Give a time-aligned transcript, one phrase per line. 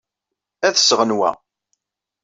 [0.67, 1.31] Ad d-sɣen wa.